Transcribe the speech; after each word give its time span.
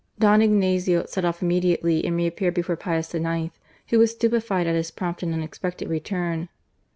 Don 0.17 0.41
Ignazio 0.41 1.05
set 1.05 1.23
off 1.25 1.43
immediately 1.43 2.03
and 2.03 2.15
reappeared 2.17 2.55
before 2.55 2.75
Pius 2.75 3.13
IX., 3.13 3.53
who 3.89 3.99
was 3.99 4.09
stupefied 4.09 4.65
at 4.65 4.73
his 4.73 4.89
prompt 4.89 5.21
and 5.21 5.31
unexpected 5.31 5.87
return. 5.89 6.49